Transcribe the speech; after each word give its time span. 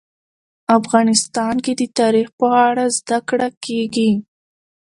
افغانستان 0.79 1.55
کې 1.63 1.73
د 1.79 1.81
تاریخ 1.99 2.27
په 2.39 2.47
اړه 2.67 2.85
زده 2.97 3.19
کړه 3.29 3.47
کېږي. 3.65 4.11